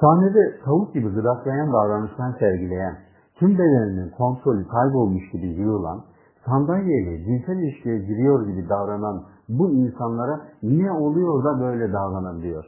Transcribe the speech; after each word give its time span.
Sahnede 0.00 0.60
tavuk 0.64 0.94
gibi 0.94 1.08
gıdaklayan 1.08 1.72
davranışlar 1.72 2.38
sergileyen, 2.38 2.96
tüm 3.34 3.58
bedeninin 3.58 4.10
kontrolü 4.10 4.68
kaybolmuş 4.68 5.30
gibi 5.30 5.46
yığılan, 5.46 6.04
sandalyeyle 6.46 7.24
cinsel 7.24 7.58
ilişkiye 7.58 7.98
giriyor 7.98 8.46
gibi 8.46 8.68
davranan 8.68 9.22
bu 9.48 9.70
insanlara 9.70 10.40
ne 10.62 10.92
oluyor 10.92 11.44
da 11.44 11.60
böyle 11.60 11.92
davranabiliyor? 11.92 12.64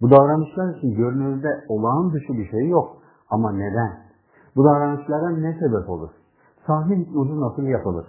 Bu 0.00 0.10
davranışlar 0.10 0.74
için 0.74 0.94
görünürde 0.94 1.48
olağan 1.68 2.12
dışı 2.12 2.32
bir 2.32 2.50
şey 2.50 2.68
yok. 2.68 2.88
Ama 3.30 3.52
neden? 3.52 3.92
Bu 4.56 4.64
davranışlara 4.64 5.30
ne 5.30 5.52
sebep 5.52 5.90
olur? 5.90 6.10
Sahne 6.66 6.96
hipnozu 6.96 7.40
nasıl 7.40 7.62
yapılır? 7.62 8.06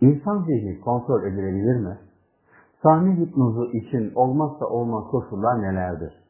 İnsan 0.00 0.42
zihni 0.42 0.80
kontrol 0.80 1.22
edilebilir 1.22 1.76
mi? 1.76 1.98
Sahne 2.82 3.16
hipnozu 3.16 3.64
için 3.64 4.12
olmazsa 4.14 4.66
olmaz 4.66 5.04
koşullar 5.10 5.62
nelerdir? 5.62 6.23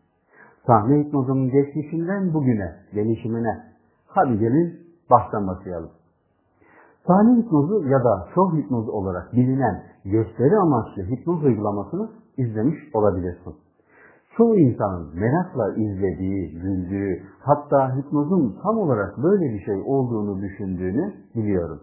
Sahne 0.67 1.01
hipnozunun 1.01 1.51
geçmişinden 1.51 2.35
bugüne, 2.35 2.77
gelişimine. 2.95 3.63
Hadi 4.07 4.39
gelin 4.39 4.81
baştan 5.11 5.46
başlayalım. 5.46 5.90
Sahne 7.07 7.43
hipnozu 7.43 7.89
ya 7.89 8.04
da 8.04 8.29
şov 8.35 8.57
hipnozu 8.57 8.93
olarak 8.93 9.32
bilinen 9.32 9.82
gösteri 10.04 10.59
amaçlı 10.59 11.03
hipnoz 11.03 11.45
uygulamasını 11.45 12.09
izlemiş 12.37 12.79
olabilirsin. 12.95 13.54
Çoğu 14.37 14.57
insanın 14.57 15.09
merakla 15.14 15.75
izlediği, 15.75 16.61
güldüğü, 16.61 17.23
hatta 17.40 17.96
hipnozun 17.96 18.57
tam 18.62 18.79
olarak 18.79 19.18
böyle 19.23 19.54
bir 19.54 19.61
şey 19.61 19.82
olduğunu 19.87 20.43
düşündüğünü 20.43 21.15
biliyorum. 21.35 21.81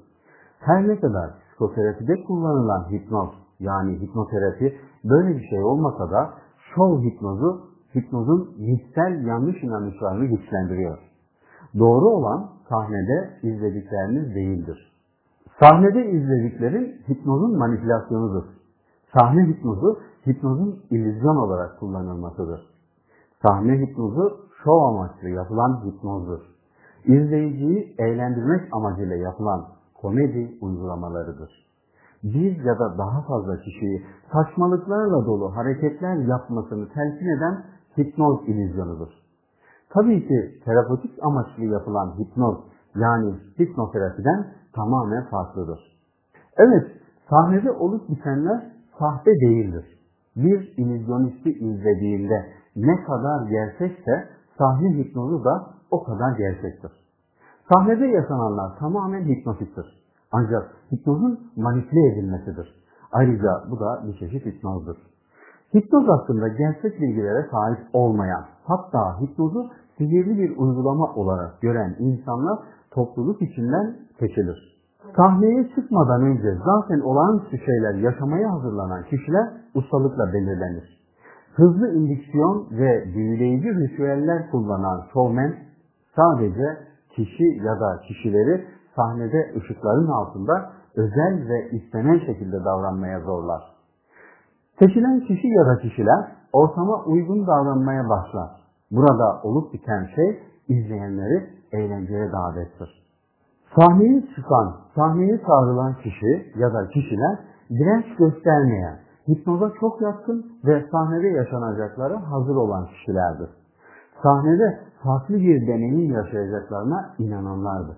Her 0.59 0.87
ne 0.87 0.99
kadar 0.99 1.29
psikoterapide 1.39 2.23
kullanılan 2.23 2.91
hipnoz, 2.91 3.29
yani 3.59 4.01
hipnoterapi 4.01 4.77
böyle 5.03 5.37
bir 5.37 5.47
şey 5.49 5.63
olmasa 5.63 6.11
da 6.11 6.33
şov 6.75 7.01
hipnozu, 7.01 7.70
hipnozun 7.95 8.55
hissel 8.59 9.25
yanlış 9.25 9.63
inanışlarını 9.63 10.25
güçlendiriyor. 10.25 10.97
Doğru 11.79 12.05
olan 12.05 12.49
sahnede 12.69 13.39
izledikleriniz 13.43 14.35
değildir. 14.35 14.91
Sahnede 15.59 16.11
izlediklerin 16.11 17.01
hipnozun 17.09 17.57
manipülasyonudur. 17.57 18.43
Sahne 19.17 19.47
hipnozu, 19.47 19.99
hipnozun 20.27 20.79
illüzyon 20.89 21.35
olarak 21.35 21.79
kullanılmasıdır. 21.79 22.61
Sahne 23.47 23.79
hipnozu 23.79 24.39
şov 24.63 24.81
amaçlı 24.81 25.29
yapılan 25.29 25.85
hipnozdur. 25.85 26.39
İzleyiciyi 27.05 27.95
eğlendirmek 27.97 28.61
amacıyla 28.73 29.15
yapılan 29.15 29.65
komedi 30.01 30.57
uygulamalarıdır. 30.61 31.49
Bir 32.23 32.63
ya 32.63 32.79
da 32.79 32.97
daha 32.97 33.21
fazla 33.21 33.57
kişiyi 33.57 34.05
saçmalıklarla 34.33 35.25
dolu 35.25 35.55
hareketler 35.55 36.15
yapmasını 36.15 36.89
telkin 36.89 37.37
eden 37.37 37.63
hipnoz 37.97 38.47
illüzyonudur. 38.47 39.09
Tabii 39.89 40.27
ki 40.27 40.59
terapötik 40.65 41.23
amaçlı 41.23 41.63
yapılan 41.63 42.19
hipnoz 42.19 42.57
yani 42.95 43.35
hipnoterapiden 43.59 44.47
tamamen 44.73 45.25
farklıdır. 45.25 45.79
Evet, 46.57 46.87
sahnede 47.29 47.71
olup 47.71 48.09
bitenler 48.09 48.71
sahte 48.99 49.31
değildir. 49.31 49.85
Bir 50.35 50.73
illüzyonisti 50.77 51.49
izlediğinde 51.49 52.45
ne 52.75 53.03
kadar 53.03 53.49
gerçekse 53.49 54.29
sahne 54.57 54.97
hipnozu 54.97 55.43
da 55.43 55.67
o 55.91 56.03
kadar 56.03 56.37
gerçektir. 56.37 56.91
Sahnede 57.73 58.05
yaşananlar 58.05 58.79
tamamen 58.79 59.25
hipnotiktir. 59.25 60.01
Ancak 60.31 60.75
hipnozun 60.91 61.51
manipüle 61.55 62.07
edilmesidir. 62.07 62.81
Ayrıca 63.11 63.63
bu 63.71 63.79
da 63.79 64.03
bir 64.07 64.17
çeşit 64.17 64.45
hipnozdur. 64.45 64.95
Hipnoz 65.75 66.07
hakkında 66.07 66.47
gerçek 66.47 67.01
bilgilere 67.01 67.47
sahip 67.51 67.79
olmayan, 67.93 68.45
hatta 68.63 69.21
hipnozu 69.21 69.69
sihirli 69.97 70.37
bir 70.37 70.57
uygulama 70.57 71.13
olarak 71.15 71.61
gören 71.61 71.95
insanlar 71.99 72.59
topluluk 72.91 73.41
içinden 73.41 73.95
seçilir. 74.19 74.71
Sahneye 75.15 75.69
çıkmadan 75.75 76.21
önce 76.21 76.57
zaten 76.65 76.99
olağanüstü 76.99 77.57
şeyler 77.57 77.93
yaşamaya 77.93 78.51
hazırlanan 78.53 79.03
kişiler 79.03 79.47
ustalıkla 79.75 80.33
belirlenir. 80.33 81.01
Hızlı 81.55 81.93
indüksiyon 81.93 82.67
ve 82.71 83.05
büyüleyici 83.15 83.69
ritüeller 83.69 84.51
kullanan 84.51 85.01
showman 85.13 85.53
sadece 86.15 86.77
kişi 87.09 87.43
ya 87.63 87.79
da 87.79 88.01
kişileri 88.07 88.65
sahnede 88.95 89.53
ışıkların 89.57 90.07
altında 90.07 90.71
özel 90.95 91.49
ve 91.49 91.69
istenen 91.71 92.19
şekilde 92.19 92.65
davranmaya 92.65 93.19
zorlar. 93.19 93.70
Seçilen 94.81 95.19
kişi 95.19 95.47
ya 95.47 95.65
da 95.65 95.77
kişiler 95.77 96.25
ortama 96.53 97.03
uygun 97.05 97.47
davranmaya 97.47 98.09
başlar. 98.09 98.49
Burada 98.91 99.41
olup 99.43 99.73
biten 99.73 100.07
şey 100.15 100.39
izleyenleri 100.67 101.49
eğlenceye 101.71 102.31
davettir. 102.31 102.89
Sahneye 103.75 104.23
çıkan, 104.35 104.75
sahneye 104.95 105.41
çağrılan 105.47 105.93
kişi 105.93 106.51
ya 106.55 106.73
da 106.73 106.87
kişiler 106.87 107.39
direnç 107.69 108.05
göstermeyen, 108.17 108.99
hipnoza 109.27 109.71
çok 109.79 110.01
yatkın 110.01 110.45
ve 110.65 110.85
sahnede 110.91 111.27
yaşanacaklara 111.27 112.31
hazır 112.31 112.55
olan 112.55 112.85
kişilerdir. 112.85 113.49
Sahnede 114.23 114.79
farklı 115.03 115.35
bir 115.35 115.67
deneyim 115.67 116.11
yaşayacaklarına 116.13 117.15
inananlardır. 117.19 117.97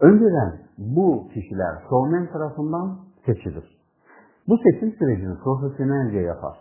Önceden 0.00 0.52
bu 0.78 1.28
kişiler 1.34 1.82
showman 1.88 2.26
tarafından 2.26 2.96
seçilir. 3.26 3.83
Bu 4.48 4.58
seçim 4.58 4.92
sürecini 4.92 5.38
profesyonelce 5.44 6.18
yapar. 6.18 6.58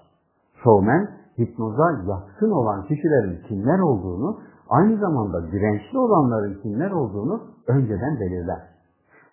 Showman, 0.64 1.08
hipnoza 1.40 1.92
yatkın 2.08 2.52
olan 2.52 2.84
kişilerin 2.84 3.48
kimler 3.48 3.80
olduğunu, 3.80 4.40
aynı 4.70 4.98
zamanda 4.98 5.52
dirençli 5.52 5.98
olanların 5.98 6.62
kimler 6.62 6.92
olduğunu 6.92 7.42
önceden 7.68 8.20
belirler. 8.20 8.60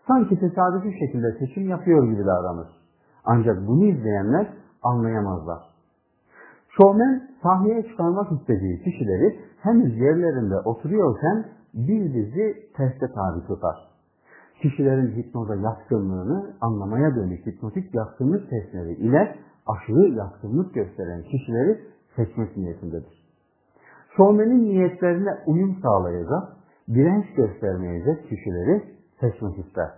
Sanki 0.07 0.41
tesadüfi 0.41 0.99
şekilde 0.99 1.33
seçim 1.39 1.69
yapıyor 1.69 2.05
gibi 2.05 2.27
davranır. 2.27 2.69
Ancak 3.25 3.67
bunu 3.69 3.85
izleyenler 3.85 4.47
anlayamazlar. 4.83 5.59
Showman 6.69 7.23
sahneye 7.43 7.83
çıkarmak 7.83 8.33
istediği 8.33 8.83
kişileri 8.83 9.41
henüz 9.63 9.99
yerlerinde 9.99 10.57
oturuyorken 10.65 11.45
bir 11.75 12.15
dizi 12.15 12.55
teste 12.77 13.07
tabi 13.07 13.47
tutar. 13.47 13.90
Kişilerin 14.63 15.17
hipnoza 15.17 15.55
yatkınlığını 15.55 16.55
anlamaya 16.61 17.17
dönük 17.17 17.47
hipnotik 17.47 17.95
yatkınlık 17.95 18.51
testleri 18.51 18.93
ile 18.93 19.37
aşırı 19.67 20.09
yatkınlık 20.09 20.75
gösteren 20.75 21.23
kişileri 21.23 21.81
seçmek 22.17 22.57
niyetindedir. 22.57 23.21
Showman'in 24.17 24.65
niyetlerine 24.65 25.31
uyum 25.47 25.77
sağlayacak, 25.83 26.43
direnç 26.89 27.25
göstermeyecek 27.37 28.29
kişileri 28.29 28.83
seçmek 29.21 29.59
ister. 29.59 29.91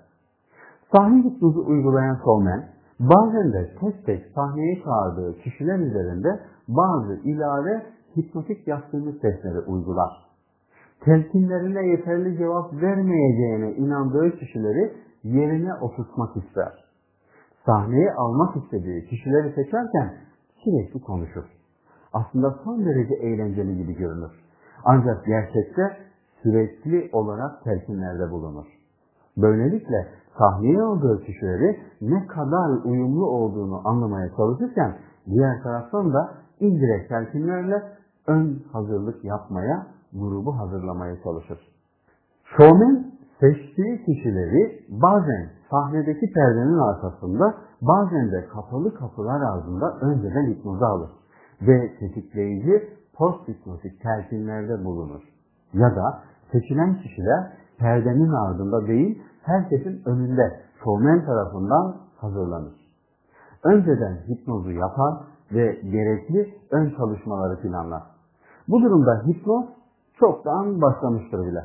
Sahne 0.93 1.25
hipnozu 1.25 1.67
uygulayan 1.67 2.17
showman, 2.25 2.65
bazen 3.01 3.53
de 3.53 3.71
tek 3.81 4.07
tek 4.07 4.27
sahneye 4.35 4.83
çağırdığı 4.85 5.39
kişiler 5.39 5.79
üzerinde 5.79 6.41
bazı 6.69 7.15
ilave 7.15 7.83
hipnotik 8.17 8.69
yatkınlık 8.69 9.23
testleri 9.23 9.59
uygular. 9.59 10.32
Telkinlerine 11.05 11.87
yeterli 11.87 12.39
cevap 12.39 12.73
vermeyeceğine 12.73 13.73
inandığı 13.73 14.31
kişileri 14.31 14.93
yerine 15.25 15.75
oturtmak 15.75 16.37
ister. 16.37 16.85
Sahneye 17.67 18.13
almak 18.13 18.57
istediği 18.57 19.05
kişileri 19.05 19.55
seçerken 19.55 20.15
sürekli 20.65 21.01
konuşur. 21.01 21.45
Aslında 22.13 22.59
son 22.65 22.85
derece 22.85 23.15
eğlenceli 23.15 23.77
gibi 23.77 23.95
görünür. 23.95 24.31
Ancak 24.85 25.27
gerçekte 25.27 25.97
sürekli 26.43 27.11
olarak 27.13 27.65
telkinlerde 27.65 28.31
bulunur. 28.31 28.67
Böylelikle 29.37 30.09
sahneye 30.39 30.83
aldığı 30.83 31.21
kişileri 31.21 31.81
ne 32.01 32.27
kadar 32.27 32.85
uyumlu 32.85 33.27
olduğunu 33.27 33.89
anlamaya 33.89 34.31
çalışırken 34.37 34.97
diğer 35.27 35.63
taraftan 35.63 36.13
da 36.13 36.35
indirekt 36.61 37.09
telkinlerle 37.09 37.83
ön 38.27 38.63
hazırlık 38.73 39.25
yapmaya, 39.25 39.87
grubu 40.13 40.59
hazırlamaya 40.59 41.23
çalışır. 41.23 41.59
Showman 42.45 43.13
seçtiği 43.41 44.05
kişileri 44.05 44.85
bazen 44.89 45.51
sahnedeki 45.71 46.33
perdenin 46.33 46.79
arkasında 46.79 47.55
bazen 47.83 48.33
de 48.33 48.47
kapalı 48.53 48.95
kapılar 48.95 49.41
ağzında 49.41 49.99
önceden 50.01 50.47
hipnoza 50.51 50.87
alır 50.87 51.11
ve 51.63 51.93
tetikleyici 52.01 52.89
post 53.15 53.49
hipnotik 53.49 54.03
telkinlerde 54.03 54.85
bulunur. 54.85 55.23
Ya 55.73 55.97
da 55.97 56.23
seçilen 56.53 56.95
kişiler 56.95 57.53
perdenin 57.79 58.33
ardında 58.33 58.87
değil 58.87 59.23
herkesin 59.43 60.03
önünde 60.07 60.61
showman 60.85 61.25
tarafından 61.25 61.97
hazırlanır. 62.17 62.75
Önceden 63.65 64.17
hipnozu 64.29 64.71
yapar 64.71 65.15
ve 65.53 65.81
gerekli 65.83 66.55
ön 66.71 66.95
çalışmaları 66.97 67.61
planlar. 67.61 68.03
Bu 68.69 68.83
durumda 68.83 69.23
hipnoz 69.27 69.65
çoktan 70.19 70.81
başlamıştır 70.83 71.47
bile. 71.47 71.65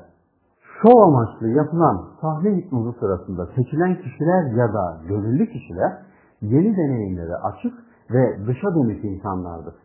Şov 0.81 1.01
amaçlı 1.01 1.47
yapılan 1.47 2.05
sahne 2.21 2.57
hipnozu 2.57 2.93
sırasında 2.99 3.45
seçilen 3.55 3.95
kişiler 3.95 4.51
ya 4.51 4.73
da 4.73 4.97
gönüllü 5.07 5.49
kişiler 5.49 5.91
yeni 6.41 6.77
deneyimlere 6.77 7.35
açık 7.35 7.73
ve 8.11 8.47
dışa 8.47 8.75
dönük 8.75 9.05
insanlardır. 9.05 9.75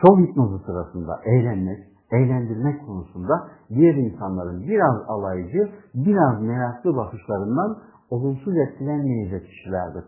Şov 0.00 0.18
hipnozu 0.18 0.58
sırasında 0.58 1.20
eğlenmek, 1.24 1.78
eğlendirmek 2.12 2.86
konusunda 2.86 3.48
diğer 3.68 3.94
insanların 3.94 4.62
biraz 4.62 4.96
alaycı, 5.08 5.68
biraz 5.94 6.42
meraklı 6.42 6.96
bakışlarından 6.96 7.78
olumsuz 8.10 8.56
etkilenmeyecek 8.56 9.46
kişilerdir. 9.46 10.04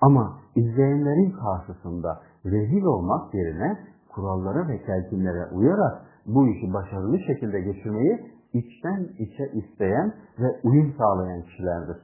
Ama 0.00 0.32
izleyenlerin 0.54 1.30
karşısında 1.30 2.20
rezil 2.44 2.84
olmak 2.84 3.34
yerine 3.34 3.78
kurallara 4.14 4.68
ve 4.68 4.82
telkinlere 4.82 5.46
uyarak 5.52 6.02
bu 6.26 6.48
işi 6.48 6.72
başarılı 6.74 7.18
şekilde 7.18 7.60
geçirmeyi 7.60 8.18
içten 8.52 9.08
içe 9.18 9.44
isteyen 9.52 10.14
ve 10.38 10.60
uyum 10.64 10.94
sağlayan 10.98 11.42
kişilerdir. 11.42 11.96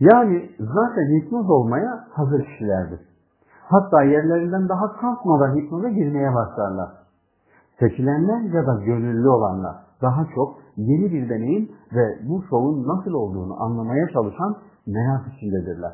Yani 0.00 0.50
zaten 0.58 1.20
hipnoz 1.20 1.50
olmaya 1.50 2.04
hazır 2.10 2.44
kişilerdir. 2.44 3.00
Hatta 3.62 4.02
yerlerinden 4.02 4.68
daha 4.68 4.92
kalkmadan 4.92 5.56
hipnoza 5.56 5.88
girmeye 5.88 6.34
başlarlar. 6.34 6.88
Seçilenler 7.78 8.40
ya 8.40 8.66
da 8.66 8.80
gönüllü 8.84 9.28
olanlar 9.28 9.76
daha 10.02 10.26
çok 10.34 10.58
yeni 10.76 11.12
bir 11.12 11.28
deneyim 11.28 11.70
ve 11.92 12.18
bu 12.28 12.42
şovun 12.50 12.88
nasıl 12.88 13.12
olduğunu 13.12 13.62
anlamaya 13.62 14.08
çalışan 14.08 14.56
merak 14.86 15.22
içindedirler. 15.36 15.92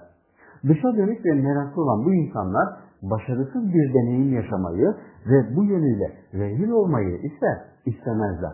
Dışa 0.69 0.97
dönük 0.97 1.27
ve 1.27 1.33
meraklı 1.35 1.83
olan 1.83 2.05
bu 2.05 2.15
insanlar 2.15 2.69
başarısız 3.11 3.69
bir 3.75 3.95
deneyim 3.95 4.35
yaşamayı 4.35 4.95
ve 5.27 5.57
bu 5.57 5.65
yönüyle 5.65 6.13
rezil 6.35 6.71
olmayı 6.71 7.17
ise 7.17 7.49
istemezler. 7.87 8.53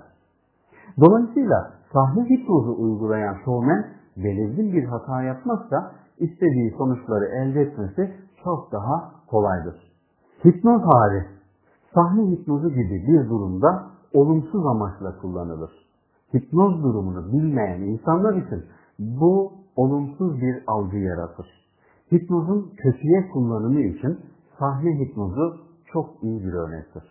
Dolayısıyla 1.01 1.71
sahne 1.93 2.25
hipnozu 2.25 2.83
uygulayan 2.83 3.37
şovmen 3.45 3.87
belirgin 4.17 4.73
bir 4.73 4.85
hata 4.85 5.23
yapmazsa 5.23 5.93
istediği 6.19 6.75
sonuçları 6.79 7.25
elde 7.25 7.61
etmesi 7.61 8.13
çok 8.45 8.73
daha 8.73 9.13
kolaydır. 9.27 9.75
Hipnoz 10.45 10.83
hali 10.83 11.27
sahne 11.95 12.31
hipnozu 12.31 12.69
gibi 12.69 13.05
bir 13.09 13.29
durumda 13.29 13.87
olumsuz 14.15 14.67
amaçla 14.67 15.19
kullanılır. 15.21 15.71
Hipnoz 16.35 16.83
durumunu 16.83 17.33
bilmeyen 17.33 17.81
insanlar 17.81 18.35
için 18.35 18.65
bu 18.99 19.53
olumsuz 19.77 20.41
bir 20.41 20.65
algı 20.67 20.97
yaratır. 20.97 21.47
Hipnozun 22.13 22.73
kötüye 22.77 23.29
kullanımı 23.29 23.81
için 23.81 24.19
sahne 24.61 24.99
hipnozu 24.99 25.57
çok 25.93 26.23
iyi 26.23 26.45
bir 26.45 26.53
örnektir. 26.53 27.03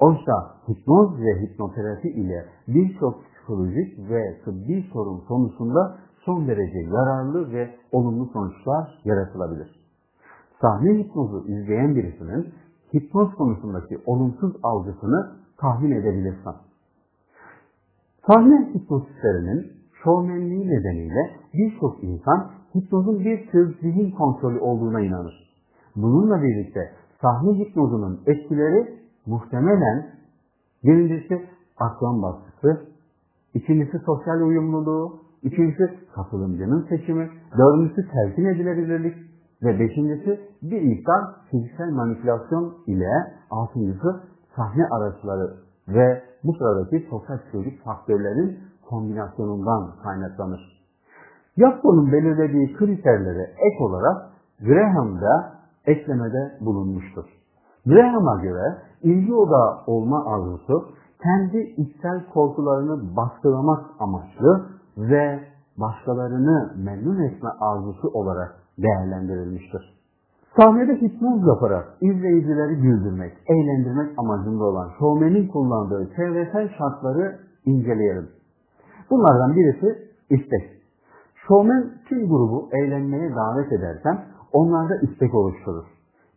Oysa 0.00 0.54
hipnoz 0.68 1.20
ve 1.20 1.40
hipnoterapi 1.40 2.08
ile 2.08 2.46
birçok 2.68 3.24
psikolojik 3.24 4.10
ve 4.10 4.40
tıbbi 4.44 4.86
sorun 4.92 5.20
konusunda 5.28 5.98
son 6.24 6.48
derece 6.48 6.78
yararlı 6.78 7.52
ve 7.52 7.70
olumlu 7.92 8.26
sonuçlar 8.32 9.00
yaratılabilir. 9.04 9.80
Sahne 10.60 10.98
hipnozu 10.98 11.44
izleyen 11.48 11.96
birisinin 11.96 12.54
hipnoz 12.94 13.34
konusundaki 13.34 13.98
olumsuz 14.06 14.52
algısını 14.62 15.32
tahmin 15.58 15.90
edebilirsin. 15.90 16.52
Sahne 18.26 18.72
hipnotistlerinin 18.74 19.72
şovmenliği 20.04 20.68
nedeniyle 20.68 21.30
birçok 21.54 22.04
insan 22.04 22.50
hipnozun 22.74 23.18
bir 23.20 23.46
tür 23.50 23.80
zihin 23.80 24.10
kontrolü 24.10 24.58
olduğuna 24.58 25.00
inanır. 25.00 25.45
Bununla 25.96 26.42
birlikte 26.42 26.80
sahne 27.22 27.58
hipnozunun 27.58 28.20
etkileri 28.26 28.98
muhtemelen 29.26 30.06
birincisi 30.84 31.42
akran 31.76 32.22
baskısı, 32.22 32.86
ikincisi 33.54 33.98
sosyal 33.98 34.40
uyumluluğu, 34.40 35.20
üçüncüsü 35.42 35.90
katılımcının 36.14 36.86
seçimi, 36.88 37.30
dördüncüsü 37.58 38.08
telkin 38.12 38.44
edilebilirlik 38.44 39.16
ve 39.62 39.78
beşincisi 39.80 40.40
bir 40.62 40.82
miktar 40.82 41.20
fiziksel 41.50 41.92
manipülasyon 41.92 42.74
ile 42.86 43.10
altıncısı 43.50 44.20
sahne 44.56 44.86
araçları 44.86 45.54
ve 45.88 46.22
bu 46.44 46.52
sıradaki 46.52 47.06
sosyal 47.10 47.38
psikolojik 47.38 47.84
faktörlerin 47.84 48.58
kombinasyonundan 48.88 49.90
kaynaklanır. 50.02 50.76
Yapbo'nun 51.56 52.12
belirlediği 52.12 52.76
kriterlere 52.76 53.42
ek 53.42 53.84
olarak 53.84 54.16
Graham 54.60 55.20
da 55.20 55.55
eklemede 55.86 56.58
bulunmuştur. 56.60 57.24
Graham'a 57.86 58.42
göre 58.42 58.78
ilgi 59.02 59.34
odağı 59.34 59.84
olma 59.86 60.24
arzusu 60.34 60.88
kendi 61.22 61.58
içsel 61.58 62.26
korkularını 62.34 63.16
baskılamak 63.16 63.84
amaçlı 64.00 64.66
ve 64.96 65.40
başkalarını 65.76 66.72
memnun 66.76 67.22
etme 67.22 67.50
arzusu 67.60 68.08
olarak 68.08 68.54
değerlendirilmiştir. 68.78 69.96
Sahnede 70.60 71.00
hipnoz 71.00 71.46
yaparak 71.46 71.84
izleyicileri 72.00 72.76
güldürmek, 72.76 73.32
eğlendirmek 73.48 74.18
amacında 74.18 74.64
olan 74.64 74.90
şovmenin 74.98 75.48
kullandığı 75.48 76.10
çevresel 76.16 76.68
şartları 76.78 77.38
inceleyelim. 77.64 78.28
Bunlardan 79.10 79.56
birisi 79.56 79.98
istek. 80.30 80.76
Şovmen 81.48 81.84
tüm 82.08 82.28
grubu 82.28 82.68
eğlenmeye 82.72 83.34
davet 83.34 83.72
ederken 83.72 84.24
onlarda 84.56 84.96
istek 84.96 85.34
oluşturur. 85.34 85.84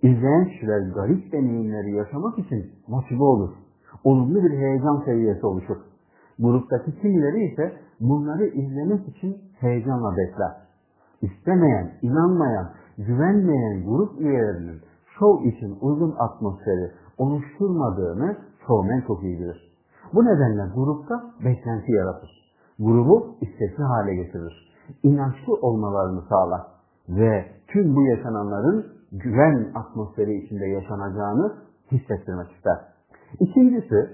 İzleyen 0.01 0.45
kişiler 0.45 0.80
garip 0.80 1.31
deneyimleri 1.31 1.92
yaşamak 1.92 2.39
için 2.39 2.71
motive 2.88 3.24
olur. 3.24 3.50
Olumlu 4.04 4.44
bir 4.44 4.57
heyecan 4.57 5.01
seviyesi 5.06 5.45
oluşur. 5.45 5.77
Gruptaki 6.39 7.01
kimileri 7.01 7.44
ise 7.44 7.74
bunları 8.00 8.45
izlemek 8.45 9.07
için 9.07 9.38
heyecanla 9.60 10.12
bekler. 10.18 10.51
İstemeyen, 11.21 11.92
inanmayan, 12.01 12.69
güvenmeyen 12.98 13.86
grup 13.86 14.22
üyelerinin 14.22 14.81
şov 15.19 15.44
için 15.44 15.77
uygun 15.81 16.15
atmosferi 16.18 16.92
oluşturmadığını 17.18 18.38
şovmen 18.68 19.01
çok 19.07 19.24
iyi 19.24 19.39
bilir. 19.39 19.74
Bu 20.13 20.25
nedenle 20.25 20.74
grupta 20.75 21.24
beklenti 21.45 21.92
yaratır. 21.92 22.30
Grubu 22.80 23.36
istekli 23.42 23.83
hale 23.83 24.15
getirir. 24.15 24.69
İnançlı 25.04 25.54
olmalarını 25.54 26.22
sağlar 26.30 26.62
ve 27.10 27.59
tüm 27.71 27.95
bu 27.95 28.06
yaşananların 28.06 28.86
güven 29.12 29.71
atmosferi 29.75 30.33
içinde 30.33 30.66
yaşanacağını 30.66 31.54
hissettirmek 31.92 32.51
ister. 32.51 32.77
İkincisi, 33.39 34.10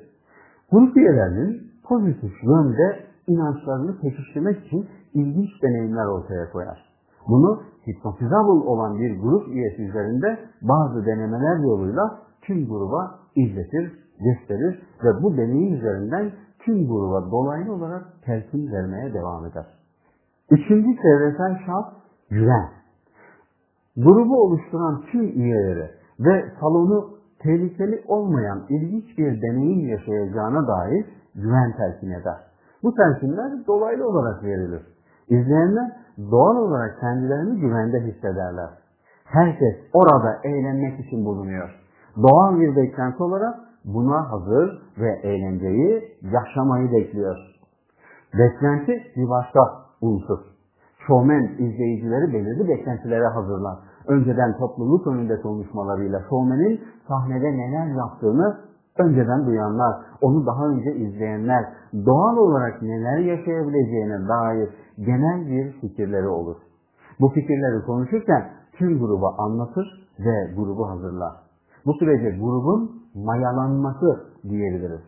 grup 0.71 0.97
üyelerinin 0.97 1.71
pozitif 1.83 2.43
yönde 2.43 2.99
inançlarını 3.27 3.99
pekiştirmek 4.01 4.65
için 4.65 4.87
ilginç 5.13 5.49
deneyimler 5.63 6.05
ortaya 6.05 6.51
koyar. 6.51 6.85
Bunu 7.27 7.61
hipnotizable 7.87 8.69
olan 8.69 8.99
bir 8.99 9.19
grup 9.19 9.47
üyesi 9.47 9.81
üzerinde 9.81 10.39
bazı 10.61 11.05
denemeler 11.05 11.57
yoluyla 11.57 12.19
tüm 12.41 12.67
gruba 12.67 13.19
izletir, 13.35 13.99
gösterir 14.19 14.81
ve 15.03 15.23
bu 15.23 15.37
deneyim 15.37 15.73
üzerinden 15.73 16.31
tüm 16.59 16.87
gruba 16.87 17.31
dolaylı 17.31 17.73
olarak 17.73 18.03
telkin 18.25 18.71
vermeye 18.71 19.13
devam 19.13 19.45
eder. 19.45 19.65
Üçüncü 20.51 21.01
çevresel 21.01 21.57
şart 21.65 21.93
güven. 22.29 22.84
Grubu 23.97 24.43
oluşturan 24.43 25.01
tüm 25.11 25.21
üyeleri 25.21 25.89
ve 26.19 26.45
salonu 26.59 27.09
tehlikeli 27.39 28.03
olmayan 28.07 28.65
ilginç 28.69 29.17
bir 29.17 29.41
deneyim 29.41 29.89
yaşayacağına 29.89 30.67
dair 30.67 31.05
güven 31.35 31.73
telkin 31.77 32.11
eder. 32.11 32.37
Bu 32.83 32.93
telkinler 32.93 33.67
dolaylı 33.67 34.07
olarak 34.07 34.43
verilir. 34.43 34.81
İzleyenler 35.29 35.91
doğal 36.31 36.55
olarak 36.55 36.99
kendilerini 36.99 37.59
güvende 37.59 37.99
hissederler. 37.99 38.69
Herkes 39.25 39.75
orada 39.93 40.39
eğlenmek 40.43 40.99
için 40.99 41.25
bulunuyor. 41.25 41.69
Doğal 42.17 42.59
bir 42.59 42.75
beklenti 42.75 43.23
olarak 43.23 43.55
buna 43.85 44.31
hazır 44.31 44.81
ve 44.97 45.19
eğlenceyi 45.23 46.03
yaşamayı 46.21 46.91
bekliyor. 46.91 47.37
Beklenti 48.33 49.03
bir 49.15 49.29
başka 49.29 49.59
unsur. 50.01 50.54
Şovmen 51.07 51.43
izleyicileri 51.57 52.33
belirli 52.33 52.67
beklentilere 52.67 53.27
hazırlar. 53.27 53.77
Önceden 54.07 54.57
topluluk 54.57 55.07
önünde 55.07 55.41
konuşmalarıyla 55.41 56.21
şovmenin 56.29 56.81
sahnede 57.07 57.57
neler 57.57 57.95
yaptığını 57.95 58.57
önceden 58.97 59.45
duyanlar, 59.45 59.95
onu 60.21 60.45
daha 60.45 60.67
önce 60.67 60.95
izleyenler, 60.95 61.65
doğal 62.05 62.37
olarak 62.37 62.81
neler 62.81 63.17
yaşayabileceğine 63.17 64.27
dair 64.27 64.69
genel 64.97 65.47
bir 65.47 65.71
fikirleri 65.81 66.27
olur. 66.27 66.55
Bu 67.19 67.29
fikirleri 67.29 67.85
konuşurken 67.85 68.49
tüm 68.77 68.99
gruba 68.99 69.35
anlatır 69.37 70.09
ve 70.19 70.53
grubu 70.55 70.89
hazırlar. 70.89 71.33
Bu 71.85 71.93
sürece 71.93 72.29
grubun 72.29 72.91
mayalanması 73.15 74.25
diyebiliriz. 74.49 75.01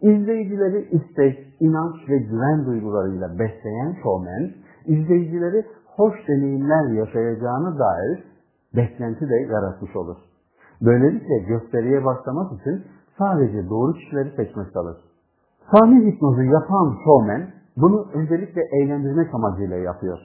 İzleyicileri 0.00 0.88
istek, 0.90 1.56
inanç 1.60 2.08
ve 2.08 2.18
güven 2.18 2.66
duygularıyla 2.66 3.38
besleyen 3.38 3.96
şovmen, 4.02 4.50
izleyicileri 4.86 5.66
hoş 5.96 6.14
deneyimler 6.28 6.92
yaşayacağına 6.92 7.78
dair 7.78 8.24
beklenti 8.76 9.28
de 9.28 9.36
yaratmış 9.36 9.96
olur. 9.96 10.16
Böylelikle 10.82 11.38
gösteriye 11.38 12.04
başlamak 12.04 12.60
için 12.60 12.84
sadece 13.18 13.68
doğru 13.68 13.92
kişileri 13.92 14.30
seçmek 14.36 14.74
kalır. 14.74 14.96
Sahne 15.72 16.06
hipnozu 16.06 16.42
yapan 16.42 16.96
showman 17.04 17.42
bunu 17.76 18.06
öncelikle 18.14 18.62
eğlendirmek 18.72 19.34
amacıyla 19.34 19.76
yapıyor. 19.76 20.18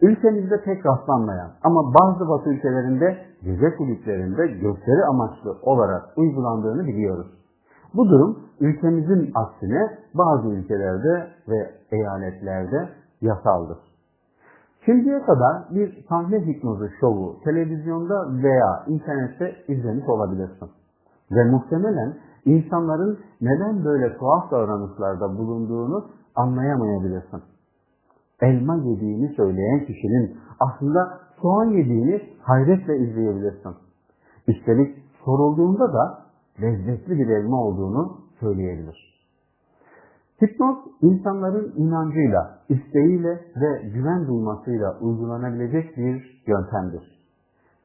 Ülkemizde 0.00 0.62
pek 0.64 0.86
rastlanmayan 0.86 1.50
ama 1.62 1.94
bazı 1.94 2.28
batı 2.28 2.50
ülkelerinde 2.50 3.18
gece 3.42 3.76
kulüplerinde 3.76 4.46
gösteri 4.46 5.04
amaçlı 5.04 5.58
olarak 5.62 6.02
uygulandığını 6.16 6.86
biliyoruz. 6.86 7.26
Bu 7.94 8.08
durum 8.08 8.38
ülkemizin 8.60 9.30
aksine 9.34 9.98
bazı 10.14 10.48
ülkelerde 10.48 11.26
ve 11.48 11.70
eyaletlerde 11.90 12.88
yasaldır. 13.20 13.78
Şimdiye 14.86 15.22
kadar 15.22 15.62
bir 15.70 16.04
sahne 16.08 16.46
hipnozu 16.46 16.88
şovu 17.00 17.36
televizyonda 17.44 18.42
veya 18.42 18.84
internette 18.86 19.56
izlemiş 19.68 20.08
olabilirsin. 20.08 20.68
Ve 21.30 21.44
muhtemelen 21.50 22.14
insanların 22.44 23.18
neden 23.40 23.84
böyle 23.84 24.18
tuhaf 24.18 24.50
davranışlarda 24.50 25.38
bulunduğunu 25.38 26.04
anlayamayabilirsin. 26.34 27.42
Elma 28.40 28.76
yediğini 28.76 29.28
söyleyen 29.28 29.86
kişinin 29.86 30.36
aslında 30.60 31.18
soğan 31.42 31.70
yediğini 31.70 32.22
hayretle 32.42 32.96
izleyebilirsin. 32.96 33.74
Üstelik 34.48 34.96
sorulduğunda 35.24 35.92
da 35.92 36.18
lezzetli 36.62 37.18
bir 37.18 37.28
elma 37.28 37.62
olduğunu 37.62 38.16
söyleyebilir. 38.40 39.15
Hipnoz, 40.42 40.76
insanların 41.02 41.72
inancıyla, 41.76 42.58
isteğiyle 42.68 43.40
ve 43.56 43.88
güven 43.94 44.26
duymasıyla 44.26 44.98
uygulanabilecek 45.00 45.96
bir 45.96 46.42
yöntemdir. 46.46 47.20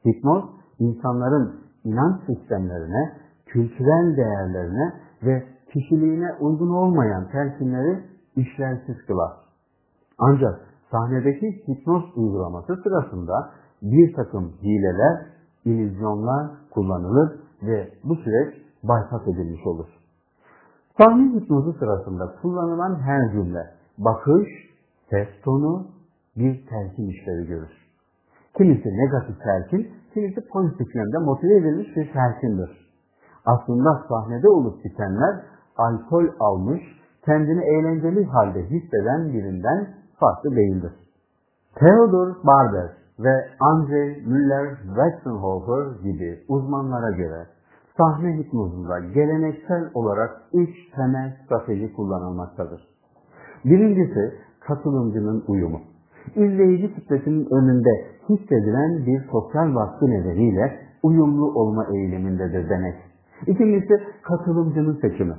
Hipnoz, 0.06 0.44
insanların 0.78 1.60
inanç 1.84 2.20
sistemlerine, 2.26 3.12
kültürel 3.46 4.16
değerlerine 4.16 4.92
ve 5.22 5.44
kişiliğine 5.72 6.32
uygun 6.40 6.70
olmayan 6.70 7.28
telkinleri 7.28 8.04
işlevsiz 8.36 9.06
kılar. 9.06 9.32
Ancak 10.18 10.60
sahnedeki 10.90 11.62
hipnoz 11.68 12.04
uygulaması 12.16 12.76
sırasında 12.82 13.50
bir 13.82 14.14
takım 14.14 14.52
hileler, 14.62 15.26
illüzyonlar 15.64 16.50
kullanılır 16.70 17.40
ve 17.62 17.88
bu 18.04 18.14
süreç 18.16 18.54
bypass 18.84 19.28
edilmiş 19.28 19.66
olur. 19.66 20.01
Sahne 20.98 21.36
hipnozu 21.36 21.72
sırasında 21.72 22.34
kullanılan 22.42 23.00
her 23.00 23.32
cümle, 23.32 23.66
bakış, 23.98 24.48
ses 25.10 25.28
tonu 25.44 25.86
bir 26.36 26.66
telkin 26.66 27.08
işlevi 27.08 27.46
görür. 27.46 27.70
Kimisi 28.56 28.88
negatif 28.88 29.36
telkin, 29.42 29.90
kimisi 30.14 30.48
pozitif 30.48 30.94
yönde 30.94 31.18
motive 31.18 31.56
edilmiş 31.56 31.96
bir 31.96 32.12
telkindir. 32.12 32.70
Aslında 33.46 34.04
sahnede 34.08 34.48
olup 34.48 34.84
bitenler 34.84 35.40
alkol 35.76 36.26
almış, 36.40 36.82
kendini 37.24 37.64
eğlenceli 37.64 38.24
halde 38.24 38.62
hisseden 38.62 39.32
birinden 39.32 39.88
farklı 40.20 40.56
değildir. 40.56 40.92
Theodor 41.74 42.36
Barber 42.44 42.90
ve 43.18 43.48
Andrei 43.60 44.22
Müller-Wechselhofer 44.26 46.02
gibi 46.02 46.44
uzmanlara 46.48 47.10
göre 47.10 47.46
sahne 47.96 48.38
hipnozunda 48.38 48.98
geleneksel 49.00 49.90
olarak 49.94 50.30
üç 50.52 50.70
temel 50.96 51.36
strateji 51.44 51.92
kullanılmaktadır. 51.92 52.88
Birincisi 53.64 54.34
katılımcının 54.60 55.44
uyumu. 55.48 55.80
İzleyici 56.36 56.94
kitlesinin 56.94 57.46
önünde 57.50 57.90
hissedilen 58.28 59.06
bir 59.06 59.28
sosyal 59.30 59.74
baskı 59.74 60.10
nedeniyle 60.10 60.78
uyumlu 61.02 61.52
olma 61.54 61.86
eğilimindedir 61.94 62.70
demek. 62.70 62.94
İkincisi 63.46 64.00
katılımcının 64.22 64.98
seçimi. 65.00 65.34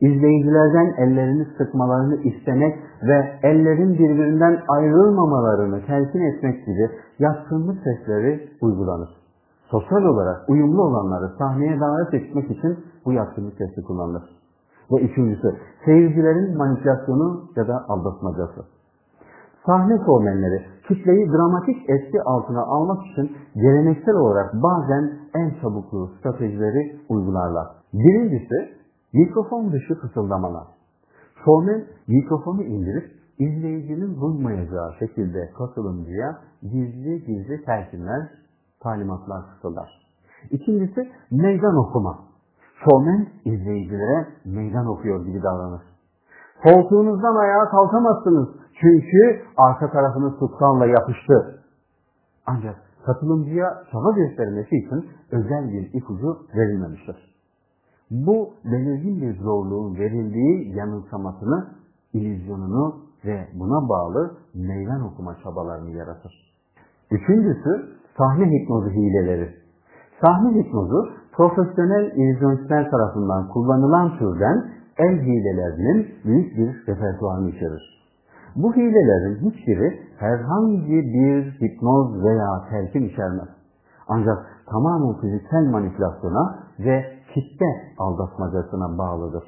İzleyicilerden 0.00 0.94
ellerini 0.98 1.46
sıkmalarını 1.58 2.22
istemek 2.22 2.74
ve 3.02 3.38
ellerin 3.42 3.94
birbirinden 3.94 4.58
ayrılmamalarını 4.68 5.86
telkin 5.86 6.20
etmek 6.20 6.66
gibi 6.66 6.90
yatkınlık 7.18 7.78
sesleri 7.82 8.48
uygulanır. 8.62 9.25
Sosyal 9.70 10.02
olarak 10.02 10.48
uyumlu 10.48 10.82
olanları 10.82 11.32
sahneye 11.38 11.80
davet 11.80 12.14
etmek 12.14 12.50
için 12.50 12.78
bu 13.04 13.12
yatkınlık 13.12 13.54
sesi 13.58 13.82
kullanılır. 13.82 14.22
Ve 14.92 14.96
üçüncüsü, 14.96 15.56
seyircilerin 15.84 16.56
manipülasyonu 16.56 17.44
ya 17.56 17.68
da 17.68 17.84
aldatmacası. 17.88 18.64
Sahne 19.66 19.98
şovmenleri 20.06 20.62
kitleyi 20.88 21.32
dramatik 21.32 21.90
etki 21.90 22.22
altına 22.22 22.62
almak 22.62 23.06
için 23.06 23.36
geleneksel 23.54 24.14
olarak 24.14 24.54
bazen 24.54 25.12
en 25.34 25.54
çabuklu 25.60 26.10
stratejileri 26.18 27.00
uygularlar. 27.08 27.66
Birincisi, 27.94 28.68
mikrofon 29.12 29.72
dışı 29.72 29.94
fısıldamalar. 29.94 30.64
Şovmen 31.44 31.84
mikrofonu 32.08 32.62
indirip 32.62 33.10
izleyicinin 33.38 34.20
duymayacağı 34.20 34.92
şekilde 34.98 35.50
katılımcıya 35.58 36.38
gizli 36.62 37.24
gizli 37.24 37.64
telkinler, 37.64 38.28
talimatlar 38.86 39.42
fısıldar. 39.50 39.90
İkincisi 40.50 41.10
meydan 41.30 41.76
okuma. 41.76 42.18
Şovmen 42.84 43.28
izleyicilere 43.44 44.26
meydan 44.44 44.86
okuyor 44.86 45.26
gibi 45.26 45.42
davranır. 45.42 45.82
Koltuğunuzdan 46.64 47.36
ayağa 47.36 47.68
kalkamazsınız 47.70 48.48
çünkü 48.80 49.42
arka 49.56 49.90
tarafınız 49.90 50.38
tutkanla 50.38 50.86
yapıştı. 50.86 51.62
Ancak 52.46 52.76
katılımcıya 53.06 53.84
çaba 53.92 54.12
göstermesi 54.12 54.76
için 54.76 55.06
özel 55.30 55.72
bir 55.72 55.94
ipucu 55.94 56.36
verilmemiştir. 56.56 57.16
Bu 58.10 58.50
belirgin 58.64 59.22
bir 59.22 59.40
zorluğun 59.40 59.98
verildiği 59.98 60.76
yanılsamasını, 60.76 61.66
illüzyonunu 62.12 62.96
ve 63.24 63.48
buna 63.54 63.88
bağlı 63.88 64.36
meydan 64.54 65.04
okuma 65.04 65.36
çabalarını 65.44 65.90
yaratır. 65.90 66.32
Üçüncüsü 67.10 67.96
sahne 68.18 68.46
hipnozu 68.46 68.90
hileleri. 68.90 69.48
Sahne 70.20 70.58
hipnozu 70.58 71.08
profesyonel 71.32 72.12
illüzyonistler 72.16 72.90
tarafından 72.90 73.48
kullanılan 73.48 74.18
türden 74.18 74.70
el 74.98 75.20
hilelerinin 75.20 76.08
büyük 76.24 76.56
bir 76.56 76.92
repertuarını 76.92 77.50
içerir. 77.50 77.96
Bu 78.56 78.74
hilelerin 78.74 79.50
hiçbiri 79.50 80.00
herhangi 80.18 81.02
bir 81.14 81.60
hipnoz 81.60 82.24
veya 82.24 82.64
telkin 82.70 83.08
içermez. 83.08 83.48
Ancak 84.08 84.38
tamamen 84.70 85.20
fiziksel 85.20 85.70
manipülasyona 85.70 86.58
ve 86.78 87.04
kitle 87.34 87.66
aldatmacasına 87.98 88.98
bağlıdır. 88.98 89.44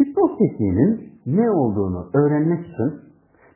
Hipnoz 0.00 0.38
tekniğinin 0.38 1.12
ne 1.26 1.50
olduğunu 1.50 2.06
öğrenmek 2.14 2.66
için 2.66 3.00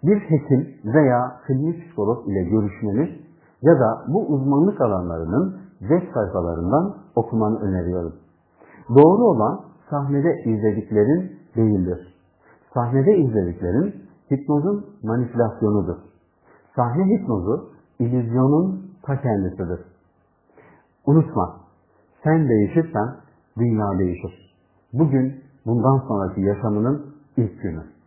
bir 0.03 0.17
hekim 0.17 0.69
veya 0.85 1.41
klinik 1.47 1.87
psikolog 1.87 2.29
ile 2.29 2.43
görüşmeniz 2.45 3.28
ya 3.63 3.81
da 3.81 4.05
bu 4.09 4.27
uzmanlık 4.27 4.81
alanlarının 4.81 5.61
web 5.79 6.15
sayfalarından 6.15 6.95
okumanı 7.17 7.61
öneriyorum. 7.61 8.15
Doğru 8.89 9.25
olan 9.25 9.61
sahnede 9.91 10.43
izlediklerin 10.45 11.33
değildir. 11.57 12.15
Sahnede 12.75 13.19
izlediklerin 13.19 13.95
hipnozun 14.31 14.87
manipülasyonudur. 15.03 15.97
Sahne 16.77 17.05
hipnozu 17.05 17.71
illüzyonun 17.99 18.91
ta 19.03 19.21
kendisidir. 19.21 19.81
Unutma, 21.07 21.57
sen 22.25 22.49
değişirsen 22.49 23.09
dünya 23.59 23.99
değişir. 23.99 24.55
Bugün 24.93 25.45
bundan 25.67 25.99
sonraki 26.09 26.41
yaşamının 26.41 27.07
ilk 27.37 27.63
günü. 27.63 27.98